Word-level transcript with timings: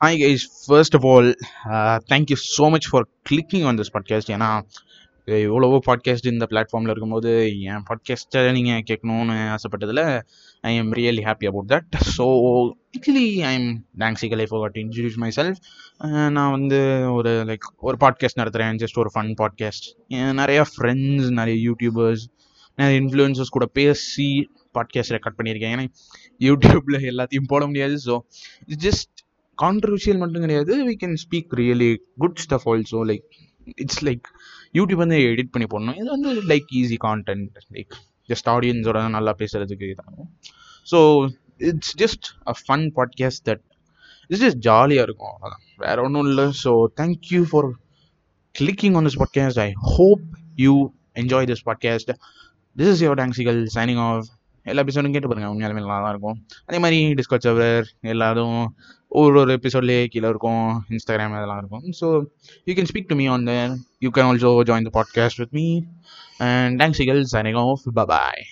Hi 0.00 0.18
guys 0.20 0.44
first 0.60 0.94
of 0.94 1.06
all 1.06 1.26
thank you 2.10 2.36
so 2.44 2.66
much 2.70 2.86
for 2.90 3.04
clicking 3.30 3.64
on 3.64 3.78
this 3.78 3.90
podcast 3.94 4.30
ஏன்னா 4.30 4.48
எவ்வளவோ 5.28 5.78
podcast 5.86 6.26
இந்த 6.26 6.44
பிளாட்ஃபார்மில் 6.50 6.92
இருக்கும்போது 6.92 7.30
என் 7.64 7.84
பாட்காஸ்ட்டை 7.90 8.42
நீங்கள் 8.52 8.80
கேட்கணும்னு 8.80 9.36
ஆசைப்பட்டதில் 9.56 10.02
I 10.64 10.72
am 10.76 10.90
really 10.92 11.24
happy 11.26 11.48
about 11.50 11.68
that 11.72 11.98
so 12.16 12.26
idli 12.90 13.26
I 13.42 13.52
am 13.54 13.68
டான்ஸிக்கல் 13.98 14.42
I 14.42 14.48
for 14.50 14.66
to 14.68 14.80
introduce 14.80 15.20
myself 15.36 15.60
நான் 16.28 16.50
வந்து 16.50 16.80
ஒரு 17.12 17.34
லைக் 17.44 17.68
ஒரு 17.80 17.98
பாட்காஸ்ட் 18.00 18.40
நடத்துகிறேன் 18.42 18.82
ஜஸ்ட் 18.84 18.98
ஒரு 18.98 19.12
ஃபன் 19.14 19.32
பாட்காஸ்ட் 19.42 19.88
நிறையா 20.40 20.64
ஃப்ரெண்ட்ஸ் 20.72 21.30
நிறைய 21.30 21.58
யூடியூபர்ஸ் 21.68 22.24
நிறைய 22.78 22.96
இன்ஃப்ளூயன்சர்ஸ் 23.00 23.48
கூட 23.48 23.66
பேசி 23.72 24.30
பாட்காஸ்ட் 24.74 25.14
ரெக்கார்ட் 25.16 25.38
பண்ணியிருக்கேன். 25.38 25.74
ஏன்னா 25.76 25.86
யூடியூப்பில் 26.40 27.06
எல்லாத்தையும் 27.12 27.48
போட 27.48 27.62
முடியாது. 27.66 27.96
ஸோ 28.06 28.16
இட்ஸ் 28.66 28.84
ஜஸ்ட் 28.86 29.16
கான்ட்ரவர்ஷியல் 29.62 30.20
மட்டும் 30.22 30.44
கிடையாது. 30.46 30.72
We 30.88 30.94
can 31.02 31.16
speak 31.24 31.52
really 31.60 31.90
good 32.22 32.40
stuff 32.44 32.66
also 32.72 33.00
like 33.10 33.26
it's 33.82 34.02
like 34.08 34.26
YouTube 34.78 35.02
வந்து 35.04 35.18
எடிட் 35.32 35.52
பண்ணி 35.54 35.66
போடணும். 35.72 35.96
இது 36.00 36.08
வந்து 36.16 36.30
like 36.52 36.70
easy 36.80 36.98
content 37.06 37.58
like 37.76 37.94
just 38.32 38.48
ஆடியன்ஸோட 38.54 38.98
நல்லா 39.16 39.34
பேசுகிறதுக்கு 39.40 39.86
இதாகும் 39.92 40.30
so 40.92 40.98
it's 41.70 41.94
just 42.02 42.26
a 42.52 42.54
fun 42.62 42.86
podcast 42.98 43.44
that 43.50 43.64
it's 44.30 44.44
just 44.44 44.60
ஜாலியாக 44.68 45.06
இருக்கும். 45.08 45.32
அவ்வளோதான் 45.34 45.64
வேற 45.84 45.96
ஒன்றும் 46.06 46.28
இல்லை. 46.32 46.46
So 46.62 46.72
thank you 47.00 47.40
for 47.52 47.68
clicking 48.54 48.96
on 48.98 49.06
this 49.08 49.20
podcast 49.22 49.60
I 49.66 49.70
hope 49.94 50.26
you 50.66 50.74
enjoy 51.22 51.48
this 51.50 51.64
podcast 51.68 52.12
this 52.76 52.92
is 52.94 53.02
your 53.06 53.20
டாங்ஸிகல் 53.22 53.60
signing 53.76 54.00
off 54.06 54.28
எல்லா 54.66 54.82
எபிசோடும் 54.84 55.14
கேட்டு 55.14 55.28
பாருங்க. 55.30 55.50
உண்மையாலுமே 55.52 55.82
நல்லா 55.84 55.98
தான் 56.04 56.12
இருக்கும். 56.14 56.38
அதே 56.68 56.78
மாதிரி 56.84 56.98
டிஸ்கஸ் 57.18 57.44
சர்வர் 57.46 57.86
எல்லாரும் 58.14 58.58
ஒரு 59.12 59.38
ஒரு 59.38 59.52
எபிசோட்லேயே 59.54 60.06
கீழே 60.06 60.28
இருக்கும் 60.28 60.84
இன்ஸ்டாகிராம் 60.90 61.36
அதெல்லாம் 61.36 61.58
இருக்கும். 61.58 61.84
So 62.00 62.24
you 62.64 62.74
can 62.74 62.86
speak 62.92 63.06
to 63.06 63.14
me 63.14 63.26
on 63.26 63.44
there 63.44 63.70
you 63.98 64.10
can 64.10 64.28
also 64.30 64.52
join 64.68 64.86
the 64.90 65.00
podcast 65.00 65.36
with 65.36 65.48
me 65.50 65.80
and 66.38 66.82
thanks 66.82 67.00
இகல் 67.00 67.26
signing 67.32 67.56
off 67.56 67.80
bye 67.92 68.42